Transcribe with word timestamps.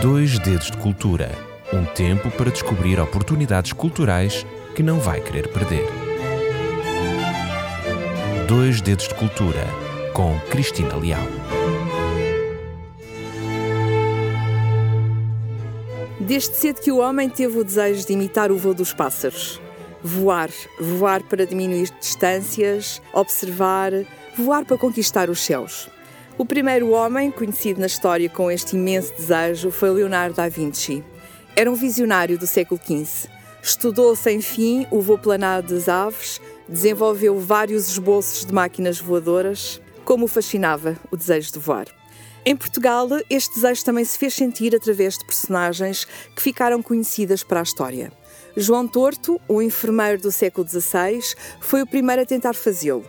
Dois 0.00 0.38
Dedos 0.38 0.70
de 0.70 0.76
Cultura 0.76 1.50
um 1.72 1.84
tempo 1.84 2.30
para 2.32 2.50
descobrir 2.50 2.98
oportunidades 2.98 3.72
culturais 3.72 4.44
que 4.74 4.82
não 4.82 4.98
vai 4.98 5.20
querer 5.20 5.48
perder. 5.48 5.86
Dois 8.48 8.80
Dedos 8.80 9.06
de 9.06 9.14
Cultura 9.14 9.64
com 10.12 10.36
Cristina 10.50 10.96
Leal. 10.96 11.22
Desde 16.18 16.54
cedo 16.56 16.80
que 16.80 16.92
o 16.92 16.98
homem 16.98 17.28
teve 17.28 17.58
o 17.58 17.64
desejo 17.64 18.06
de 18.06 18.12
imitar 18.12 18.50
o 18.50 18.56
voo 18.56 18.74
dos 18.74 18.92
pássaros. 18.92 19.60
Voar, 20.02 20.50
voar 20.80 21.22
para 21.22 21.46
diminuir 21.46 21.90
distâncias, 22.00 23.00
observar, 23.12 23.92
voar 24.36 24.64
para 24.64 24.78
conquistar 24.78 25.30
os 25.30 25.40
céus. 25.40 25.88
O 26.40 26.44
primeiro 26.46 26.92
homem 26.92 27.30
conhecido 27.30 27.80
na 27.80 27.86
história 27.86 28.26
com 28.26 28.50
este 28.50 28.74
imenso 28.74 29.12
desejo 29.12 29.70
foi 29.70 29.90
Leonardo 29.90 30.36
da 30.36 30.48
Vinci. 30.48 31.04
Era 31.54 31.70
um 31.70 31.74
visionário 31.74 32.38
do 32.38 32.46
século 32.46 32.80
XV. 32.82 33.28
Estudou 33.62 34.16
sem 34.16 34.40
fim 34.40 34.86
o 34.90 35.02
voo 35.02 35.18
planado 35.18 35.74
das 35.74 35.86
aves, 35.86 36.40
desenvolveu 36.66 37.38
vários 37.38 37.90
esboços 37.90 38.46
de 38.46 38.54
máquinas 38.54 38.98
voadoras. 38.98 39.82
Como 40.02 40.24
o 40.24 40.28
fascinava 40.28 40.98
o 41.10 41.16
desejo 41.18 41.52
de 41.52 41.58
voar. 41.58 41.88
Em 42.42 42.56
Portugal, 42.56 43.06
este 43.28 43.56
desejo 43.56 43.84
também 43.84 44.06
se 44.06 44.16
fez 44.16 44.32
sentir 44.32 44.74
através 44.74 45.18
de 45.18 45.26
personagens 45.26 46.06
que 46.34 46.40
ficaram 46.40 46.82
conhecidas 46.82 47.42
para 47.42 47.60
a 47.60 47.64
história. 47.64 48.10
João 48.56 48.88
Torto, 48.88 49.38
o 49.46 49.60
enfermeiro 49.60 50.22
do 50.22 50.32
século 50.32 50.66
XVI, 50.66 51.20
foi 51.60 51.82
o 51.82 51.86
primeiro 51.86 52.22
a 52.22 52.24
tentar 52.24 52.54
fazê-lo. 52.54 53.04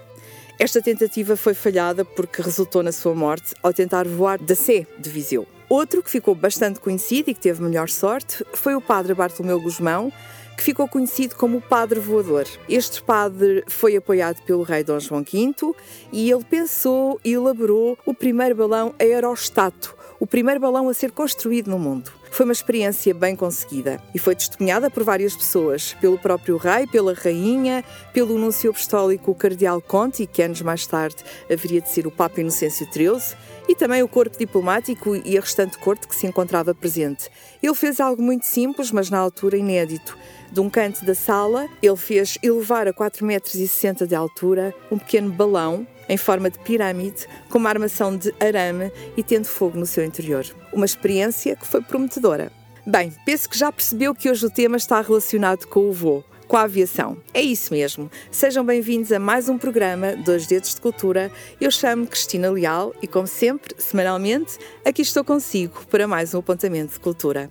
Esta 0.62 0.80
tentativa 0.80 1.36
foi 1.36 1.56
falhada 1.56 2.06
porque 2.06 2.40
resultou 2.40 2.84
na 2.84 2.92
sua 2.92 3.16
morte 3.16 3.56
ao 3.64 3.74
tentar 3.74 4.08
voar 4.08 4.38
da 4.38 4.54
Sé 4.54 4.86
de 5.00 5.10
Viseu. 5.10 5.48
Outro 5.68 6.04
que 6.04 6.10
ficou 6.12 6.36
bastante 6.36 6.80
conhecido 6.80 7.32
e 7.32 7.34
que 7.34 7.40
teve 7.40 7.64
melhor 7.64 7.90
sorte 7.90 8.46
foi 8.54 8.76
o 8.76 8.80
padre 8.80 9.16
Bartolomeu 9.16 9.59
Guzmão, 9.59 10.14
que 10.56 10.64
ficou 10.64 10.88
conhecido 10.88 11.36
como 11.36 11.58
o 11.58 11.62
Padre 11.62 12.00
Voador. 12.00 12.45
Este 12.70 13.02
padre 13.02 13.64
foi 13.66 13.95
apoiado 13.95 14.40
pelo 14.44 14.62
rei 14.62 14.84
Dom 14.84 15.00
João 15.00 15.23
V 15.23 15.73
e 16.12 16.30
ele 16.30 16.44
pensou 16.44 17.20
e 17.25 17.34
elaborou 17.34 17.98
o 18.06 18.14
primeiro 18.14 18.53
balão 18.53 18.94
aerostato, 19.00 19.98
o 20.20 20.28
primeiro 20.28 20.59
balão 20.59 20.88
a 20.88 20.94
ser 20.94 21.09
construído 21.09 21.72
no 21.72 21.80
mundo. 21.80 22.20
Foi 22.32 22.46
uma 22.46 22.54
experiência 22.54 23.14
bem 23.14 23.36
conseguida 23.36 24.02
e 24.16 24.18
foi 24.18 24.34
testemunhada 24.34 24.90
por 24.90 25.04
várias 25.04 25.36
pessoas, 25.36 25.94
pelo 26.00 26.18
próprio 26.18 26.56
rei, 26.56 26.88
pela 26.88 27.14
rainha, 27.14 27.84
pelo 28.14 28.38
nuncio 28.38 28.72
apostólico 28.72 29.36
Cardeal 29.36 29.82
Conti, 29.82 30.26
que 30.26 30.42
anos 30.42 30.62
mais 30.62 30.88
tarde 30.88 31.18
haveria 31.52 31.82
de 31.82 31.90
ser 31.90 32.08
o 32.08 32.12
Papa 32.12 32.40
Inocêncio 32.40 32.88
XIII, 32.90 33.38
e 33.68 33.76
também 33.76 34.02
o 34.02 34.08
corpo 34.08 34.40
diplomático 34.40 35.14
e 35.18 35.38
a 35.38 35.42
restante 35.42 35.78
corte 35.78 36.08
que 36.08 36.16
se 36.16 36.26
encontrava 36.26 36.74
presente. 36.74 37.30
Ele 37.62 37.76
fez 37.76 38.00
algo 38.00 38.24
muito 38.24 38.46
simples, 38.46 38.92
mas 38.92 39.09
na 39.09 39.20
altura 39.20 39.58
inédito. 39.58 40.18
De 40.52 40.59
um 40.59 40.69
canto 40.69 41.05
da 41.05 41.16
sala, 41.16 41.69
ele 41.81 41.95
fez 41.95 42.38
elevar 42.44 42.85
a 42.85 42.94
4,60 42.94 43.23
metros 43.23 44.07
de 44.09 44.13
altura 44.13 44.75
um 44.91 44.97
pequeno 44.97 45.31
balão 45.31 45.88
em 46.09 46.17
forma 46.17 46.49
de 46.49 46.59
pirâmide, 46.59 47.25
com 47.49 47.57
uma 47.57 47.69
armação 47.69 48.17
de 48.17 48.35
arame 48.38 48.91
e 49.16 49.23
tendo 49.23 49.45
fogo 49.45 49.79
no 49.79 49.85
seu 49.85 50.03
interior. 50.03 50.45
Uma 50.73 50.85
experiência 50.85 51.55
que 51.55 51.66
foi 51.66 51.81
prometedora. 51.81 52.52
Bem, 52.85 53.13
penso 53.25 53.49
que 53.49 53.57
já 53.57 53.72
percebeu 53.72 54.13
que 54.13 54.29
hoje 54.29 54.45
o 54.45 54.49
tema 54.49 54.75
está 54.75 54.99
relacionado 54.99 55.67
com 55.67 55.88
o 55.88 55.94
voo 55.94 56.25
com 56.52 56.57
a 56.57 56.63
aviação. 56.63 57.16
É 57.33 57.41
isso 57.41 57.73
mesmo. 57.73 58.11
Sejam 58.29 58.66
bem-vindos 58.66 59.09
a 59.13 59.19
mais 59.19 59.47
um 59.47 59.57
programa 59.57 60.17
Dois 60.17 60.45
Dedos 60.45 60.75
de 60.75 60.81
Cultura. 60.81 61.31
Eu 61.61 61.72
chamo-me 61.72 62.05
Cristina 62.05 62.52
Leal 62.52 62.94
e, 63.02 63.07
como 63.07 63.25
sempre, 63.25 63.73
semanalmente, 63.77 64.59
aqui 64.83 65.02
estou 65.02 65.23
consigo 65.23 65.85
para 65.89 66.09
mais 66.09 66.33
um 66.33 66.39
apontamento 66.39 66.91
de 66.91 66.99
cultura. 66.99 67.49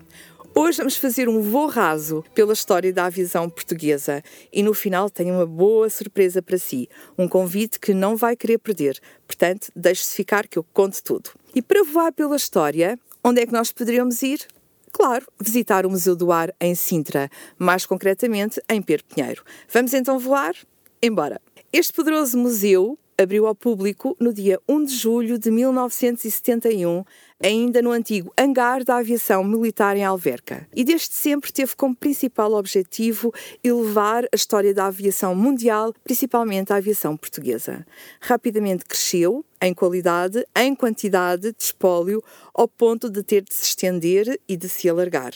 Hoje 0.53 0.79
vamos 0.79 0.97
fazer 0.97 1.29
um 1.29 1.41
voo 1.41 1.69
raso 1.69 2.25
pela 2.35 2.53
história 2.53 2.93
da 2.93 3.07
aviação 3.07 3.49
portuguesa 3.49 4.23
e 4.53 4.63
no 4.63 4.75
final 4.75 5.09
tenho 5.09 5.35
uma 5.35 5.47
boa 5.47 5.89
surpresa 5.89 6.43
para 6.43 6.59
si, 6.59 6.89
um 7.17 7.29
convite 7.29 7.79
que 7.79 7.95
não 7.95 8.17
vai 8.17 8.35
querer 8.35 8.59
perder. 8.59 9.01
Portanto, 9.27 9.71
deixe-se 9.77 10.15
ficar 10.15 10.49
que 10.49 10.59
eu 10.59 10.65
conto 10.75 11.03
tudo. 11.03 11.31
E 11.55 11.63
para 11.63 11.85
voar 11.85 12.13
pela 12.13 12.37
história, 12.37 12.99
onde 13.23 13.41
é 13.41 13.47
que 13.47 13.53
nós 13.53 13.71
poderíamos 13.71 14.23
ir? 14.23 14.47
Claro, 14.93 15.27
visitar 15.41 15.87
o 15.87 15.91
Museu 15.91 16.17
do 16.17 16.33
Ar 16.33 16.53
em 16.61 16.75
Sintra, 16.75 17.31
mais 17.57 17.87
concretamente 17.87 18.61
em 18.69 18.83
Pedro 18.83 19.07
Pinheiro. 19.07 19.45
Vamos 19.73 19.95
então 19.95 20.19
voar? 20.19 20.55
Embora! 21.01 21.41
Este 21.73 21.93
poderoso 21.93 22.37
museu 22.37 22.99
abriu 23.21 23.47
ao 23.47 23.55
público 23.55 24.17
no 24.19 24.33
dia 24.33 24.59
1 24.69 24.85
de 24.85 24.97
julho 24.97 25.39
de 25.39 25.51
1971, 25.51 27.05
ainda 27.43 27.83
no 27.83 27.91
antigo 27.91 28.33
hangar 28.39 28.83
da 28.83 28.97
aviação 28.97 29.45
militar 29.45 29.97
em 29.97 30.05
Alverca. 30.05 30.67
E 30.75 30.83
desde 30.83 31.15
sempre 31.15 31.53
teve 31.53 31.77
como 31.77 31.95
principal 31.95 32.53
objetivo 32.55 33.33
elevar 33.63 34.25
a 34.25 34.37
história 34.37 34.73
da 34.73 34.87
aviação 34.87 35.35
mundial, 35.35 35.93
principalmente 36.03 36.73
a 36.73 36.77
aviação 36.77 37.17
portuguesa. 37.17 37.87
Rapidamente 38.21 38.85
cresceu 38.85 39.45
em 39.61 39.75
qualidade, 39.75 40.45
em 40.57 40.75
quantidade 40.75 41.53
de 41.53 41.63
espólio, 41.63 42.23
ao 42.55 42.67
ponto 42.67 43.11
de 43.11 43.23
ter 43.23 43.43
de 43.43 43.53
se 43.55 43.65
estender 43.65 44.41
e 44.49 44.57
de 44.57 44.69
se 44.69 44.89
alargar. 44.89 45.33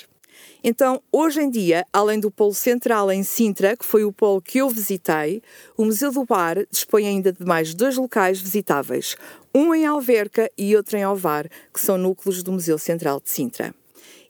Então, 0.62 1.02
hoje 1.12 1.40
em 1.40 1.50
dia, 1.50 1.86
além 1.92 2.18
do 2.18 2.30
Polo 2.30 2.54
Central 2.54 3.10
em 3.12 3.22
Sintra, 3.22 3.76
que 3.76 3.84
foi 3.84 4.04
o 4.04 4.12
polo 4.12 4.40
que 4.40 4.58
eu 4.58 4.68
visitei, 4.68 5.42
o 5.76 5.84
Museu 5.84 6.10
do 6.10 6.24
Bar 6.24 6.66
dispõe 6.70 7.06
ainda 7.06 7.32
de 7.32 7.44
mais 7.44 7.74
dois 7.74 7.96
locais 7.96 8.40
visitáveis, 8.40 9.16
um 9.54 9.74
em 9.74 9.86
Alverca 9.86 10.50
e 10.56 10.74
outro 10.74 10.96
em 10.96 11.02
Alvar, 11.02 11.48
que 11.72 11.80
são 11.80 11.98
núcleos 11.98 12.42
do 12.42 12.52
Museu 12.52 12.78
Central 12.78 13.20
de 13.20 13.30
Sintra. 13.30 13.74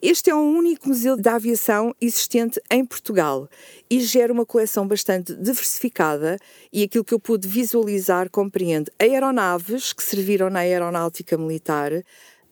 Este 0.06 0.28
é 0.28 0.34
o 0.34 0.38
único 0.38 0.86
museu 0.86 1.16
de 1.16 1.26
aviação 1.30 1.94
existente 1.98 2.60
em 2.70 2.84
Portugal 2.84 3.48
e 3.88 4.00
gera 4.00 4.30
uma 4.30 4.44
coleção 4.44 4.86
bastante 4.86 5.34
diversificada 5.34 6.36
e 6.70 6.82
aquilo 6.82 7.02
que 7.02 7.14
eu 7.14 7.18
pude 7.18 7.48
visualizar 7.48 8.28
compreende 8.28 8.92
aeronaves 8.98 9.94
que 9.94 10.02
serviram 10.02 10.50
na 10.50 10.58
aeronáutica 10.58 11.38
militar, 11.38 11.90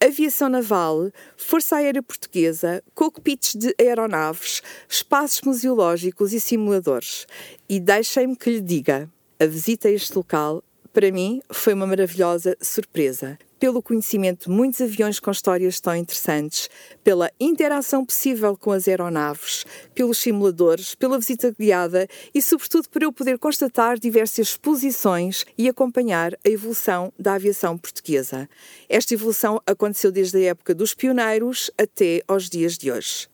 aviação 0.05 0.49
naval, 0.49 1.11
Força 1.37 1.77
Aérea 1.77 2.03
Portuguesa, 2.03 2.83
cockpits 2.95 3.55
de 3.55 3.75
aeronaves, 3.79 4.63
espaços 4.89 5.41
museológicos 5.43 6.33
e 6.33 6.41
simuladores. 6.41 7.27
E 7.69 7.79
deixem-me 7.79 8.37
que 8.37 8.51
lhe 8.51 8.61
diga, 8.61 9.09
a 9.39 9.47
visita 9.47 9.89
a 9.89 9.91
este 9.91 10.15
local, 10.15 10.63
para 10.93 11.11
mim, 11.11 11.41
foi 11.51 11.73
uma 11.73 11.87
maravilhosa 11.87 12.57
surpresa 12.61 13.39
pelo 13.62 13.81
conhecimento 13.81 14.47
de 14.47 14.50
muitos 14.50 14.81
aviões 14.81 15.21
com 15.21 15.31
histórias 15.31 15.78
tão 15.78 15.95
interessantes, 15.95 16.69
pela 17.05 17.31
interação 17.39 18.05
possível 18.05 18.56
com 18.56 18.73
as 18.73 18.89
aeronaves, 18.89 19.65
pelos 19.95 20.19
simuladores, 20.19 20.97
pela 20.97 21.17
visita 21.17 21.55
guiada 21.56 22.09
e, 22.34 22.43
sobretudo, 22.43 22.89
por 22.89 23.05
eu 23.05 23.12
poder 23.12 23.39
constatar 23.39 24.01
diversas 24.01 24.49
exposições 24.49 25.45
e 25.56 25.69
acompanhar 25.69 26.34
a 26.45 26.49
evolução 26.49 27.12
da 27.17 27.34
aviação 27.34 27.78
portuguesa. 27.78 28.49
Esta 28.89 29.15
evolução 29.15 29.62
aconteceu 29.65 30.11
desde 30.11 30.39
a 30.39 30.51
época 30.51 30.75
dos 30.75 30.93
pioneiros 30.93 31.71
até 31.78 32.21
aos 32.27 32.51
dias 32.51 32.77
de 32.77 32.91
hoje. 32.91 33.31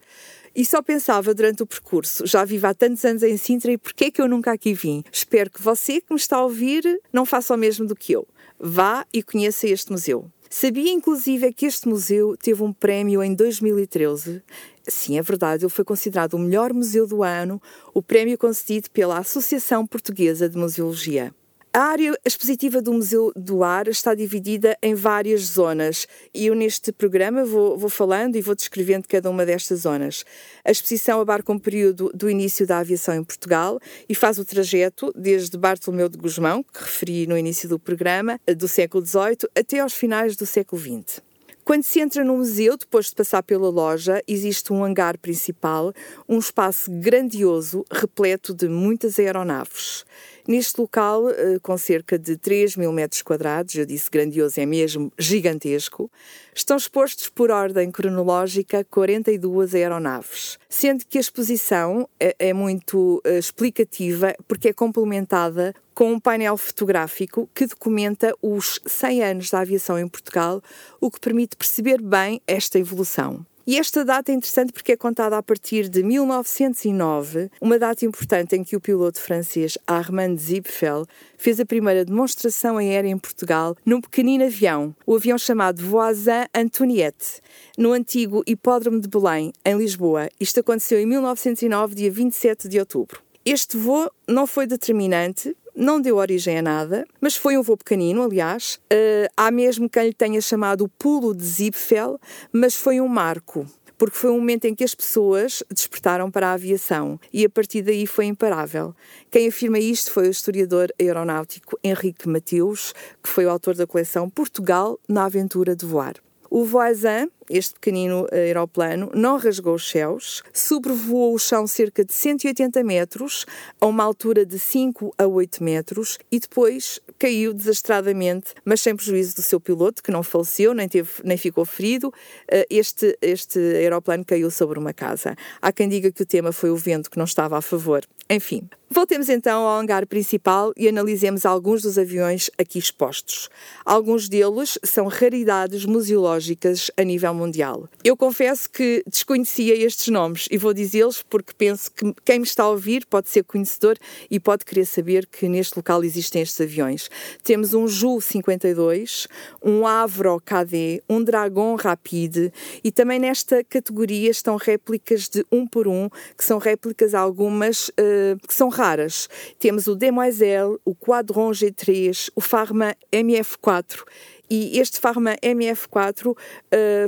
E 0.58 0.64
só 0.64 0.82
pensava 0.82 1.32
durante 1.32 1.62
o 1.62 1.66
percurso, 1.66 2.26
já 2.26 2.44
vivo 2.44 2.66
há 2.66 2.74
tantos 2.74 3.04
anos 3.04 3.22
em 3.22 3.36
Sintra 3.36 3.70
e 3.70 3.78
porquê 3.78 4.06
é 4.06 4.10
que 4.10 4.20
eu 4.20 4.26
nunca 4.26 4.50
aqui 4.50 4.74
vim? 4.74 5.04
Espero 5.12 5.48
que 5.48 5.62
você 5.62 6.00
que 6.00 6.12
me 6.12 6.18
está 6.18 6.38
a 6.38 6.42
ouvir 6.42 6.82
não 7.12 7.24
faça 7.24 7.54
o 7.54 7.56
mesmo 7.56 7.86
do 7.86 7.94
que 7.94 8.10
eu. 8.12 8.26
Vá 8.58 9.06
e 9.12 9.22
conheça 9.22 9.68
este 9.68 9.92
museu. 9.92 10.28
Sabia 10.50 10.90
inclusive 10.90 11.52
que 11.52 11.64
este 11.64 11.86
museu 11.86 12.36
teve 12.36 12.60
um 12.60 12.72
prémio 12.72 13.22
em 13.22 13.36
2013? 13.36 14.42
Sim, 14.88 15.16
é 15.16 15.22
verdade, 15.22 15.64
ele 15.64 15.70
foi 15.70 15.84
considerado 15.84 16.34
o 16.34 16.40
melhor 16.40 16.72
museu 16.72 17.06
do 17.06 17.22
ano, 17.22 17.62
o 17.94 18.02
prémio 18.02 18.36
concedido 18.36 18.90
pela 18.90 19.18
Associação 19.18 19.86
Portuguesa 19.86 20.48
de 20.48 20.58
Museologia. 20.58 21.32
A 21.70 21.80
área 21.80 22.18
expositiva 22.24 22.80
do 22.80 22.94
Museu 22.94 23.30
do 23.36 23.62
Ar 23.62 23.88
está 23.88 24.14
dividida 24.14 24.76
em 24.82 24.94
várias 24.94 25.42
zonas 25.42 26.08
e 26.32 26.46
eu 26.46 26.54
neste 26.54 26.90
programa 26.90 27.44
vou, 27.44 27.76
vou, 27.76 27.90
falando 27.90 28.36
e 28.36 28.40
vou 28.40 28.54
descrevendo 28.54 29.06
cada 29.06 29.28
uma 29.28 29.44
destas 29.44 29.80
zonas. 29.80 30.24
A 30.64 30.70
exposição 30.70 31.20
abarca 31.20 31.52
um 31.52 31.58
período 31.58 32.10
do 32.14 32.30
início 32.30 32.66
da 32.66 32.78
aviação 32.78 33.14
em 33.14 33.22
Portugal 33.22 33.78
e 34.08 34.14
faz 34.14 34.38
o 34.38 34.46
trajeto 34.46 35.12
desde 35.14 35.58
Bartolomeu 35.58 36.08
de 36.08 36.16
Gusmão, 36.16 36.62
que 36.62 36.80
referi 36.80 37.26
no 37.26 37.36
início 37.36 37.68
do 37.68 37.78
programa, 37.78 38.40
do 38.56 38.66
século 38.66 39.04
XVIII, 39.04 39.48
até 39.54 39.80
aos 39.80 39.92
finais 39.92 40.36
do 40.36 40.46
século 40.46 40.80
XX. 40.80 41.20
Quando 41.68 41.82
se 41.82 42.00
entra 42.00 42.24
no 42.24 42.38
museu, 42.38 42.78
depois 42.78 43.10
de 43.10 43.14
passar 43.14 43.42
pela 43.42 43.68
loja, 43.68 44.22
existe 44.26 44.72
um 44.72 44.82
hangar 44.82 45.18
principal, 45.18 45.92
um 46.26 46.38
espaço 46.38 46.90
grandioso, 46.90 47.84
repleto 47.92 48.54
de 48.54 48.70
muitas 48.70 49.18
aeronaves. 49.18 50.06
Neste 50.48 50.80
local, 50.80 51.28
eh, 51.28 51.58
com 51.60 51.76
cerca 51.76 52.18
de 52.18 52.34
3 52.34 52.74
mil 52.74 52.90
metros 52.90 53.20
quadrados, 53.20 53.74
eu 53.74 53.84
disse 53.84 54.10
grandioso, 54.10 54.58
é 54.58 54.64
mesmo 54.64 55.12
gigantesco, 55.18 56.10
estão 56.54 56.78
expostos 56.78 57.28
por 57.28 57.50
ordem 57.50 57.90
cronológica 57.90 58.82
42 58.82 59.74
aeronaves, 59.74 60.58
sendo 60.66 61.04
que 61.04 61.18
a 61.18 61.20
exposição 61.20 62.08
é, 62.18 62.34
é 62.38 62.54
muito 62.54 63.20
uh, 63.26 63.38
explicativa 63.38 64.34
porque 64.48 64.68
é 64.68 64.72
complementada 64.72 65.74
com 65.94 66.12
um 66.12 66.18
painel 66.18 66.56
fotográfico 66.56 67.46
que 67.54 67.66
documenta 67.66 68.34
os 68.40 68.80
100 68.86 69.24
anos 69.24 69.50
da 69.50 69.60
aviação 69.60 69.98
em 69.98 70.08
Portugal, 70.08 70.62
o 70.98 71.10
que 71.10 71.20
permite 71.20 71.58
perceber 71.58 72.00
bem 72.00 72.40
esta 72.46 72.78
evolução. 72.78 73.44
E 73.70 73.76
esta 73.76 74.02
data 74.02 74.32
é 74.32 74.34
interessante 74.34 74.72
porque 74.72 74.92
é 74.92 74.96
contada 74.96 75.36
a 75.36 75.42
partir 75.42 75.90
de 75.90 76.02
1909, 76.02 77.50
uma 77.60 77.78
data 77.78 78.02
importante 78.06 78.56
em 78.56 78.64
que 78.64 78.74
o 78.74 78.80
piloto 78.80 79.20
francês 79.20 79.76
Armand 79.86 80.38
Zipfel 80.38 81.04
fez 81.36 81.60
a 81.60 81.66
primeira 81.66 82.02
demonstração 82.02 82.78
aérea 82.78 83.10
em 83.10 83.18
Portugal 83.18 83.76
num 83.84 84.00
pequenino 84.00 84.44
avião, 84.44 84.96
o 85.04 85.14
avião 85.14 85.36
chamado 85.36 85.82
Voisin 85.82 86.46
Antoniette, 86.54 87.42
no 87.76 87.92
antigo 87.92 88.42
Hipódromo 88.46 89.00
de 89.00 89.08
Belém, 89.08 89.52
em 89.62 89.76
Lisboa. 89.76 90.30
Isto 90.40 90.60
aconteceu 90.60 90.98
em 90.98 91.04
1909, 91.04 91.94
dia 91.94 92.10
27 92.10 92.68
de 92.68 92.78
outubro. 92.78 93.20
Este 93.44 93.76
voo 93.76 94.10
não 94.26 94.46
foi 94.46 94.66
determinante, 94.66 95.54
não 95.78 96.00
deu 96.00 96.16
origem 96.16 96.58
a 96.58 96.62
nada, 96.62 97.06
mas 97.20 97.36
foi 97.36 97.56
um 97.56 97.62
voo 97.62 97.76
pequenino, 97.76 98.22
aliás. 98.22 98.80
Uh, 98.92 99.30
há 99.36 99.50
mesmo 99.50 99.88
quem 99.88 100.08
lhe 100.08 100.12
tenha 100.12 100.40
chamado 100.40 100.84
o 100.84 100.88
pulo 100.88 101.32
de 101.32 101.44
Zipfel, 101.44 102.18
mas 102.52 102.74
foi 102.74 103.00
um 103.00 103.06
marco 103.08 103.64
porque 103.96 104.16
foi 104.16 104.30
um 104.30 104.38
momento 104.38 104.64
em 104.64 104.76
que 104.76 104.84
as 104.84 104.94
pessoas 104.94 105.62
despertaram 105.68 106.30
para 106.30 106.50
a 106.50 106.52
aviação 106.52 107.18
e 107.32 107.44
a 107.44 107.50
partir 107.50 107.82
daí 107.82 108.06
foi 108.06 108.26
imparável. 108.26 108.94
Quem 109.28 109.48
afirma 109.48 109.80
isto 109.80 110.12
foi 110.12 110.28
o 110.28 110.30
historiador 110.30 110.88
aeronáutico 111.00 111.76
Henrique 111.82 112.28
Mateus, 112.28 112.94
que 113.20 113.28
foi 113.28 113.44
o 113.44 113.50
autor 113.50 113.74
da 113.74 113.88
coleção 113.88 114.30
Portugal 114.30 115.00
na 115.08 115.24
Aventura 115.24 115.74
de 115.74 115.84
Voar. 115.84 116.14
O 116.50 116.64
Voisin, 116.64 117.30
este 117.50 117.74
pequenino 117.74 118.26
eh, 118.32 118.46
aeroplano, 118.46 119.10
não 119.14 119.36
rasgou 119.36 119.74
os 119.74 119.88
céus, 119.88 120.42
sobrevoou 120.50 121.34
o 121.34 121.38
chão 121.38 121.66
cerca 121.66 122.02
de 122.02 122.12
180 122.12 122.82
metros, 122.82 123.44
a 123.78 123.84
uma 123.84 124.02
altura 124.02 124.46
de 124.46 124.58
5 124.58 125.14
a 125.18 125.26
8 125.26 125.62
metros, 125.62 126.18
e 126.32 126.40
depois 126.40 127.00
caiu 127.18 127.52
desastradamente, 127.52 128.54
mas 128.64 128.80
sem 128.80 128.96
prejuízo 128.96 129.36
do 129.36 129.42
seu 129.42 129.60
piloto, 129.60 130.02
que 130.02 130.10
não 130.10 130.22
faleceu, 130.22 130.72
nem, 130.72 130.88
teve, 130.88 131.10
nem 131.22 131.36
ficou 131.36 131.66
ferido. 131.66 132.12
Eh, 132.50 132.66
este, 132.70 133.18
este 133.20 133.58
aeroplano 133.58 134.24
caiu 134.24 134.50
sobre 134.50 134.78
uma 134.78 134.94
casa. 134.94 135.36
Há 135.60 135.70
quem 135.70 135.86
diga 135.86 136.10
que 136.10 136.22
o 136.22 136.26
tema 136.26 136.50
foi 136.50 136.70
o 136.70 136.76
vento 136.76 137.10
que 137.10 137.18
não 137.18 137.26
estava 137.26 137.58
a 137.58 137.62
favor. 137.62 138.02
Enfim, 138.30 138.68
voltemos 138.90 139.30
então 139.30 139.62
ao 139.62 139.80
hangar 139.80 140.06
principal 140.06 140.70
e 140.76 140.86
analisemos 140.86 141.46
alguns 141.46 141.80
dos 141.80 141.96
aviões 141.96 142.50
aqui 142.58 142.78
expostos. 142.78 143.48
Alguns 143.86 144.28
deles 144.28 144.78
são 144.84 145.06
raridades 145.06 145.86
museológicas 145.86 146.90
a 146.94 147.02
nível 147.02 147.32
mundial. 147.32 147.88
Eu 148.04 148.14
confesso 148.18 148.68
que 148.68 149.02
desconhecia 149.06 149.74
estes 149.74 150.08
nomes 150.08 150.46
e 150.50 150.58
vou 150.58 150.74
dizê-los 150.74 151.22
porque 151.22 151.54
penso 151.56 151.90
que 151.90 152.12
quem 152.22 152.40
me 152.40 152.44
está 152.44 152.64
a 152.64 152.68
ouvir 152.68 153.06
pode 153.06 153.30
ser 153.30 153.44
conhecedor 153.44 153.96
e 154.30 154.38
pode 154.38 154.66
querer 154.66 154.84
saber 154.84 155.24
que 155.26 155.48
neste 155.48 155.74
local 155.74 156.04
existem 156.04 156.42
estes 156.42 156.60
aviões. 156.60 157.10
Temos 157.42 157.72
um 157.72 157.88
Ju 157.88 158.20
52, 158.20 159.26
um 159.62 159.86
Avro 159.86 160.38
KD, 160.44 161.02
um 161.08 161.24
Dragon 161.24 161.76
Rapide 161.76 162.52
e 162.84 162.92
também 162.92 163.18
nesta 163.18 163.64
categoria 163.64 164.30
estão 164.30 164.56
réplicas 164.56 165.30
de 165.30 165.46
um 165.50 165.66
por 165.66 165.88
um, 165.88 166.10
que 166.36 166.44
são 166.44 166.58
réplicas 166.58 167.14
algumas 167.14 167.88
uh, 167.88 168.17
que 168.46 168.54
são 168.54 168.68
raras. 168.68 169.28
Temos 169.58 169.86
o 169.86 169.94
Demoiselle, 169.94 170.78
o 170.84 170.94
Quadron 170.94 171.50
G3, 171.50 172.30
o 172.34 172.40
Pharma 172.40 172.94
MF4 173.12 174.04
e 174.50 174.78
este 174.78 174.98
Pharma 174.98 175.36
MF4 175.42 176.30
uh, 176.30 176.36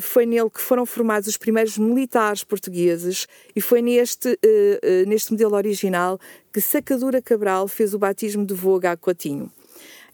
foi 0.01 0.27
nele 0.27 0.51
que 0.51 0.61
foram 0.61 0.85
formados 0.85 1.27
os 1.27 1.39
primeiros 1.39 1.79
militares 1.79 2.45
portugueses 2.45 3.27
e 3.57 3.61
foi 3.61 3.81
neste, 3.81 4.29
uh, 4.29 4.35
uh, 4.35 5.09
neste 5.09 5.33
modelo 5.33 5.57
original 5.57 6.21
que 6.53 6.61
Sacadura 6.61 7.23
Cabral 7.23 7.67
fez 7.67 7.95
o 7.95 7.99
batismo 7.99 8.45
de 8.45 8.53
voo 8.53 8.77
H. 8.77 8.97
Coutinho. 8.99 9.51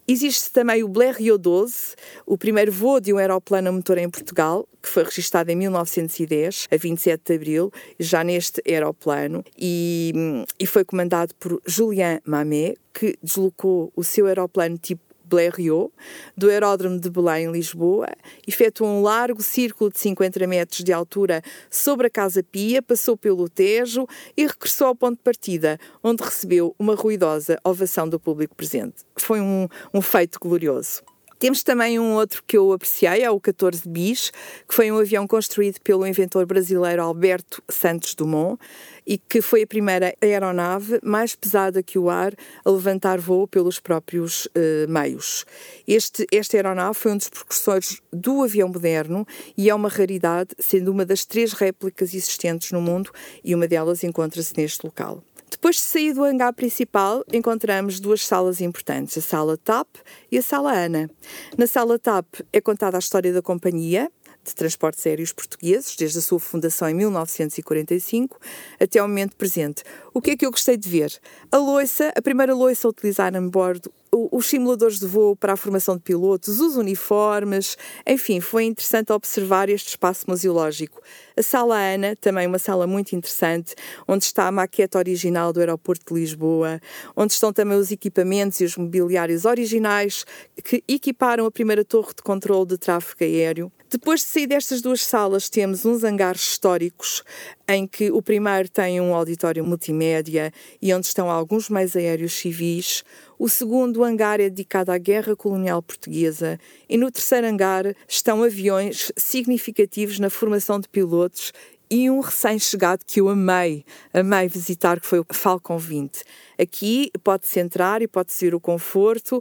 Existe 0.09 0.53
também 0.53 0.85
o 0.85 0.89
Blériot 0.89 1.37
12, 1.37 1.95
o 2.25 2.39
primeiro 2.39 2.71
voo 2.71 3.01
de 3.01 3.13
um 3.13 3.19
aeroplano 3.19 3.69
a 3.69 3.73
motor 3.73 3.99
em 3.99 4.09
Portugal, 4.09 4.69
que 4.81 4.89
foi 4.89 5.03
registado 5.03 5.51
em 5.51 5.57
1910, 5.57 6.69
a 6.71 6.77
27 6.77 7.23
de 7.25 7.35
abril, 7.35 7.73
já 7.99 8.23
neste 8.23 8.63
aeroplano, 8.65 9.45
e, 9.59 10.13
e 10.61 10.67
foi 10.67 10.85
comandado 10.85 11.35
por 11.35 11.61
Julien 11.67 12.21
Mamet, 12.25 12.79
que 12.95 13.19
deslocou 13.21 13.93
o 13.97 14.05
seu 14.05 14.27
aeroplano 14.27 14.79
tipo 14.79 15.06
Blériot, 15.27 15.91
do 16.37 16.49
aeródromo 16.49 16.99
de 16.99 17.11
Belém, 17.11 17.47
em 17.47 17.53
Lisboa, 17.53 18.09
efetuou 18.47 18.91
um 18.91 19.03
largo 19.03 19.43
círculo 19.43 19.91
de 19.91 19.99
50 19.99 20.47
metros 20.47 20.85
de 20.85 20.93
altura 20.93 21.43
sobre 21.71 22.07
a 22.07 22.11
Casa 22.11 22.43
Pia, 22.43 22.81
passou 22.81 23.17
pelo 23.17 23.49
Tejo 23.49 24.07
e 24.37 24.47
regressou 24.47 24.89
ao 24.89 24.95
ponto 24.95 25.17
de 25.17 25.23
partida, 25.23 25.79
onde 26.03 26.23
recebeu 26.23 26.75
uma 26.79 26.95
ruidosa 26.95 27.59
ovação 27.65 28.09
do 28.09 28.21
público 28.21 28.55
presente. 28.55 29.05
Foi 29.17 29.41
um, 29.41 29.69
um 29.93 30.01
feito 30.01 30.39
glorioso. 30.39 31.03
Temos 31.39 31.63
também 31.63 31.99
um 31.99 32.15
outro 32.15 32.43
que 32.47 32.57
eu 32.57 32.73
apreciei, 32.73 33.23
é 33.23 33.31
o 33.31 33.39
14 33.39 33.87
Bis, 33.87 34.31
que 34.67 34.75
foi 34.75 34.91
um 34.91 34.99
avião 34.99 35.27
construído 35.27 35.79
pelo 35.83 36.07
inventor 36.07 36.47
brasileiro 36.47 37.03
Alberto 37.03 37.63
Santos 37.69 38.15
Dumont 38.15 38.59
e 39.07 39.19
que 39.19 39.43
foi 39.43 39.63
a 39.63 39.67
primeira 39.67 40.15
aeronave 40.23 40.99
mais 41.03 41.35
pesada 41.35 41.83
que 41.83 41.99
o 41.99 42.09
ar 42.09 42.33
a 42.65 42.71
levantar 42.71 43.21
voo 43.21 43.47
pelos 43.47 43.79
próprios 43.79 44.47
uh, 44.47 44.89
meios. 44.89 45.45
Este, 45.87 46.27
esta 46.33 46.57
aeronave 46.57 46.95
foi 46.95 47.13
um 47.13 47.19
dos 47.19 47.29
precursores 47.29 48.01
do 48.11 48.43
avião 48.43 48.69
moderno 48.69 49.27
e 49.59 49.69
é 49.69 49.75
uma 49.75 49.91
raridade, 49.91 50.55
sendo 50.59 50.91
uma 50.91 51.05
das 51.05 51.27
três 51.27 51.53
réplicas 51.53 52.15
existentes 52.15 52.73
no 52.73 52.81
mundo 52.81 53.11
e 53.45 53.55
uma 53.55 53.69
delas 53.69 54.03
encontra-se 54.03 54.55
neste 54.57 54.85
local. 54.85 55.23
Depois 55.51 55.77
de 55.77 55.83
sair 55.83 56.13
do 56.13 56.25
hangar 56.25 56.53
principal, 56.53 57.25
encontramos 57.33 58.01
duas 58.01 58.27
salas 58.27 58.61
importantes, 58.61 59.17
a 59.17 59.21
sala 59.21 59.57
TAP 59.57 59.89
e 60.31 60.39
a 60.39 60.43
sala 60.43 60.73
ANA. 60.73 61.09
Na 61.57 61.67
sala 61.67 61.99
TAP 61.99 62.41
é 62.53 62.61
contada 62.61 62.97
a 62.97 62.99
história 62.99 63.33
da 63.33 63.41
companhia, 63.41 64.11
de 64.47 64.55
transportes 64.55 65.05
aéreos 65.07 65.33
portugueses, 65.33 65.97
desde 65.97 66.19
a 66.19 66.23
sua 66.23 66.39
fundação 66.39 66.89
em 66.89 66.95
1945 66.95 68.39
até 68.81 68.99
ao 68.99 69.09
momento 69.09 69.37
presente. 69.37 69.83
O 70.15 70.21
que 70.21 70.33
é 70.33 70.37
que 70.37 70.47
eu 70.47 70.51
gostei 70.51 70.77
de 70.77 70.89
ver? 70.89 71.19
A 71.51 71.57
loiça, 71.57 72.13
a 72.15 72.23
primeira 72.23 72.55
loiça 72.55 72.87
a 72.87 72.91
utilizar 72.91 73.35
a 73.35 73.41
bordo 73.41 73.93
os 74.31 74.47
simuladores 74.47 74.99
de 74.99 75.07
voo 75.07 75.37
para 75.37 75.53
a 75.53 75.57
formação 75.57 75.97
de 75.97 76.03
pilotos, 76.03 76.61
os 76.61 76.77
uniformes, 76.77 77.77
enfim, 78.07 78.41
foi 78.41 78.65
interessante 78.65 79.13
observar 79.13 79.69
este 79.69 79.89
espaço 79.89 80.25
museológico. 80.29 81.01
A 81.37 81.43
Sala 81.43 81.77
Ana, 81.77 82.17
também 82.17 82.47
uma 82.47 82.59
sala 82.59 82.87
muito 82.87 83.15
interessante, 83.15 83.75
onde 84.09 84.25
está 84.25 84.47
a 84.47 84.53
maqueta 84.53 84.99
original 84.99 85.53
do 85.53 85.61
aeroporto 85.61 86.15
de 86.15 86.21
Lisboa, 86.21 86.81
onde 87.15 87.33
estão 87.33 87.53
também 87.53 87.77
os 87.77 87.91
equipamentos 87.91 88.61
e 88.61 88.65
os 88.65 88.77
mobiliários 88.77 89.45
originais 89.45 90.25
que 90.65 90.83
equiparam 90.89 91.47
a 91.47 91.51
primeira 91.51 91.85
torre 91.85 92.15
de 92.17 92.23
controle 92.23 92.67
de 92.67 92.79
tráfego 92.79 93.23
aéreo. 93.23 93.71
Depois 93.89 94.21
de 94.21 94.27
sair 94.27 94.49
destas 94.49 94.83
duas 94.83 95.03
salas, 95.03 95.49
temos 95.49 95.85
uns 95.85 96.03
hangares 96.03 96.43
históricos, 96.43 97.23
em 97.69 97.87
que 97.87 98.11
o 98.11 98.21
primeiro 98.21 98.69
tem 98.69 99.01
um 99.01 99.15
auditório 99.15 99.65
multimédia 99.65 100.53
e 100.83 100.93
onde 100.93 101.07
estão 101.07 101.31
alguns 101.31 101.69
meios 101.69 101.95
aéreos 101.95 102.33
civis. 102.33 103.05
O 103.39 103.49
segundo 103.49 104.03
hangar 104.03 104.41
é 104.41 104.51
dedicado 104.51 104.91
à 104.91 104.99
Guerra 104.99 105.37
Colonial 105.37 105.81
Portuguesa 105.81 106.59
e 106.89 106.97
no 106.97 107.13
terceiro 107.13 107.47
hangar 107.47 107.95
estão 108.09 108.43
aviões 108.43 109.13
significativos 109.17 110.19
na 110.19 110.31
formação 110.31 110.81
de 110.81 110.89
pilotos 110.89 111.53
e 111.89 112.11
um 112.11 112.19
recém-chegado 112.19 113.05
que 113.07 113.21
eu 113.21 113.29
amei, 113.29 113.85
amei 114.13 114.49
visitar, 114.49 115.01
que 115.01 115.07
foi 115.07 115.21
o 115.21 115.27
Falcon 115.31 115.79
20. 115.79 116.25
Aqui 116.59 117.13
pode-se 117.23 117.61
entrar 117.61 118.03
e 118.03 118.09
pode-se 118.09 118.45
ver 118.45 118.55
o 118.57 118.61
conforto, 118.61 119.41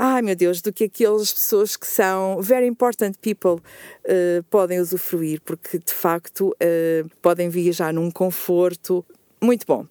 ai 0.00 0.22
meu 0.22 0.36
Deus, 0.36 0.62
do 0.62 0.72
que 0.72 0.84
aquelas 0.84 1.32
pessoas 1.32 1.76
que 1.76 1.86
são 1.86 2.40
very 2.40 2.68
important 2.68 3.18
people 3.20 3.56
uh, 3.56 4.42
podem 4.48 4.78
usufruir, 4.78 5.40
porque 5.44 5.78
de 5.78 5.92
facto 5.92 6.50
uh, 6.50 7.10
podem 7.20 7.48
viajar 7.48 7.92
num 7.92 8.08
conforto 8.08 9.04
muito 9.42 9.66
bom. 9.66 9.84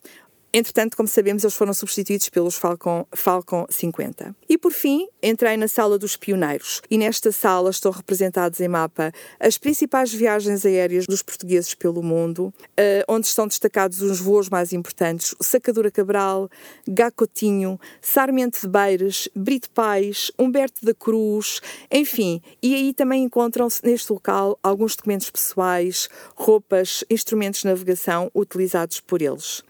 Entretanto, 0.53 0.95
como 0.95 1.09
sabemos, 1.09 1.43
eles 1.43 1.55
foram 1.55 1.73
substituídos 1.73 2.29
pelos 2.29 2.55
Falcon, 2.55 3.05
Falcon 3.13 3.65
50. 3.69 4.33
E 4.47 4.57
por 4.57 4.71
fim, 4.71 5.07
entrei 5.21 5.57
na 5.57 5.67
sala 5.67 5.99
dos 5.99 6.15
pioneiros. 6.15 6.81
E 6.89 6.97
nesta 6.97 7.31
sala 7.33 7.69
estão 7.69 7.91
representados 7.91 8.61
em 8.61 8.67
mapa 8.67 9.11
as 9.39 9.57
principais 9.57 10.13
viagens 10.13 10.65
aéreas 10.65 11.05
dos 11.05 11.21
portugueses 11.21 11.73
pelo 11.73 12.01
mundo, 12.01 12.53
uh, 12.61 13.03
onde 13.09 13.27
estão 13.27 13.45
destacados 13.45 14.01
os 14.01 14.19
voos 14.19 14.49
mais 14.49 14.71
importantes: 14.71 15.35
Sacadura 15.41 15.91
Cabral, 15.91 16.49
Gacotinho, 16.87 17.77
Sarmento 18.01 18.61
de 18.61 18.67
Beires, 18.69 19.27
Brito 19.35 19.69
Pais, 19.71 20.31
Humberto 20.39 20.85
da 20.85 20.93
Cruz, 20.93 21.59
enfim. 21.91 22.41
E 22.63 22.73
aí 22.73 22.93
também 22.93 23.23
encontram-se 23.23 23.85
neste 23.85 24.11
local 24.13 24.57
alguns 24.63 24.95
documentos 24.95 25.29
pessoais, 25.29 26.07
roupas, 26.35 27.03
instrumentos 27.09 27.61
de 27.61 27.67
navegação 27.67 28.31
utilizados 28.33 29.01
por 29.01 29.21
eles. 29.21 29.61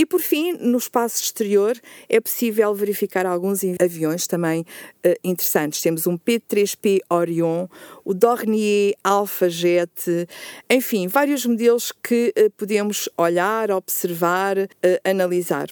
E 0.00 0.06
por 0.06 0.22
fim, 0.22 0.54
no 0.54 0.78
espaço 0.78 1.22
exterior, 1.22 1.78
é 2.08 2.18
possível 2.18 2.74
verificar 2.74 3.26
alguns 3.26 3.60
aviões 3.78 4.26
também 4.26 4.62
uh, 4.62 5.14
interessantes. 5.22 5.82
Temos 5.82 6.06
um 6.06 6.16
P-3P 6.16 7.00
Orion, 7.10 7.66
o 8.02 8.14
Dornier 8.14 8.94
Alpha 9.04 9.50
Jet, 9.50 10.26
enfim, 10.70 11.06
vários 11.06 11.44
modelos 11.44 11.92
que 11.92 12.32
uh, 12.34 12.50
podemos 12.52 13.10
olhar, 13.14 13.70
observar, 13.70 14.56
uh, 14.56 14.68
analisar. 15.04 15.68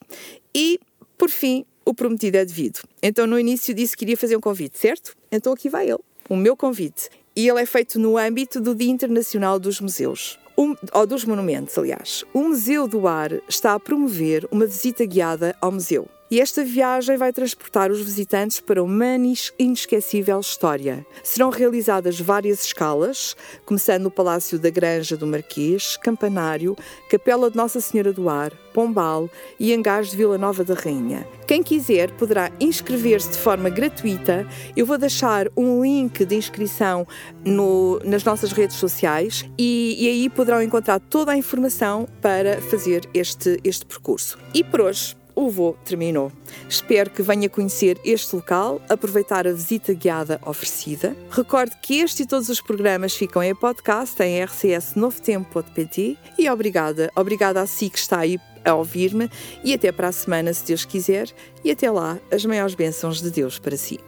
E, 0.54 0.78
por 1.16 1.30
fim, 1.30 1.64
o 1.82 1.94
prometido 1.94 2.36
é 2.36 2.44
devido. 2.44 2.80
Então, 3.02 3.26
no 3.26 3.40
início 3.40 3.72
disse 3.72 3.96
que 3.96 4.04
iria 4.04 4.16
fazer 4.18 4.36
um 4.36 4.42
convite, 4.42 4.78
certo? 4.78 5.16
Então 5.32 5.54
aqui 5.54 5.70
vai 5.70 5.88
ele, 5.88 6.00
o 6.28 6.36
meu 6.36 6.54
convite. 6.54 7.08
E 7.34 7.48
ele 7.48 7.62
é 7.62 7.64
feito 7.64 7.98
no 7.98 8.18
âmbito 8.18 8.60
do 8.60 8.74
Dia 8.74 8.90
Internacional 8.90 9.58
dos 9.58 9.80
Museus. 9.80 10.38
Um, 10.58 10.74
ou 10.92 11.06
dos 11.06 11.24
monumentos, 11.24 11.78
aliás. 11.78 12.24
O 12.34 12.42
Museu 12.42 12.88
do 12.88 13.06
Ar 13.06 13.30
está 13.48 13.74
a 13.74 13.80
promover 13.80 14.44
uma 14.50 14.66
visita 14.66 15.06
guiada 15.06 15.54
ao 15.60 15.70
museu. 15.70 16.08
E 16.30 16.42
esta 16.42 16.62
viagem 16.62 17.16
vai 17.16 17.32
transportar 17.32 17.90
os 17.90 18.02
visitantes 18.02 18.60
para 18.60 18.82
uma 18.82 19.16
inesquecível 19.58 20.38
história. 20.38 21.06
Serão 21.22 21.48
realizadas 21.48 22.20
várias 22.20 22.62
escalas, 22.64 23.34
começando 23.64 24.02
no 24.02 24.10
Palácio 24.10 24.58
da 24.58 24.68
Granja 24.68 25.16
do 25.16 25.26
Marquês, 25.26 25.96
Campanário, 25.96 26.76
Capela 27.08 27.50
de 27.50 27.56
Nossa 27.56 27.80
Senhora 27.80 28.12
do 28.12 28.28
Ar, 28.28 28.52
Pombal 28.74 29.30
e 29.58 29.72
Hangares 29.72 30.10
de 30.10 30.18
Vila 30.18 30.36
Nova 30.36 30.62
da 30.62 30.74
Rainha. 30.74 31.26
Quem 31.46 31.62
quiser 31.62 32.10
poderá 32.10 32.52
inscrever-se 32.60 33.30
de 33.30 33.38
forma 33.38 33.70
gratuita. 33.70 34.46
Eu 34.76 34.84
vou 34.84 34.98
deixar 34.98 35.46
um 35.56 35.82
link 35.82 36.26
de 36.26 36.36
inscrição 36.36 37.06
no, 37.42 37.98
nas 38.04 38.22
nossas 38.22 38.52
redes 38.52 38.76
sociais 38.76 39.48
e, 39.56 39.96
e 39.98 40.08
aí 40.08 40.28
poderão 40.28 40.60
encontrar 40.60 41.00
toda 41.00 41.32
a 41.32 41.36
informação 41.38 42.06
para 42.20 42.60
fazer 42.60 43.08
este, 43.14 43.58
este 43.64 43.86
percurso. 43.86 44.38
E 44.52 44.62
por 44.62 44.82
hoje 44.82 45.17
o 45.38 45.48
voo 45.48 45.76
terminou. 45.84 46.32
Espero 46.68 47.10
que 47.10 47.22
venha 47.22 47.48
conhecer 47.48 47.96
este 48.04 48.34
local, 48.34 48.82
aproveitar 48.88 49.46
a 49.46 49.52
visita 49.52 49.94
guiada 49.94 50.40
oferecida. 50.44 51.16
Recorde 51.30 51.76
que 51.80 52.00
este 52.00 52.24
e 52.24 52.26
todos 52.26 52.48
os 52.48 52.60
programas 52.60 53.14
ficam 53.14 53.40
em 53.40 53.54
podcast 53.54 54.20
em 54.20 54.44
rcsnovotempo.pt 54.44 56.18
e 56.36 56.50
obrigada, 56.50 57.08
obrigada 57.14 57.60
a 57.60 57.66
si 57.66 57.88
que 57.88 57.98
está 57.98 58.18
aí 58.18 58.40
a 58.64 58.74
ouvir-me 58.74 59.30
e 59.62 59.72
até 59.72 59.92
para 59.92 60.08
a 60.08 60.12
semana, 60.12 60.52
se 60.52 60.66
Deus 60.66 60.84
quiser, 60.84 61.28
e 61.64 61.70
até 61.70 61.88
lá, 61.88 62.18
as 62.32 62.44
maiores 62.44 62.74
bênçãos 62.74 63.22
de 63.22 63.30
Deus 63.30 63.60
para 63.60 63.76
si. 63.76 64.00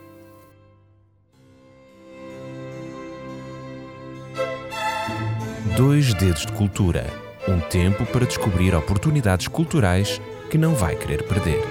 Dois 5.77 6.13
Dedos 6.15 6.45
de 6.45 6.51
Cultura 6.51 7.21
um 7.47 7.59
tempo 7.59 8.05
para 8.05 8.25
descobrir 8.25 8.75
oportunidades 8.75 9.47
culturais 9.47 10.21
que 10.51 10.57
não 10.57 10.75
vai 10.75 10.97
querer 10.97 11.23
perder. 11.23 11.63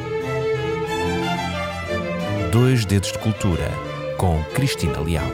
Dois 2.51 2.87
Dedos 2.87 3.13
de 3.13 3.19
Cultura, 3.19 3.71
com 4.17 4.43
Cristina 4.55 4.99
Leal. 5.01 5.31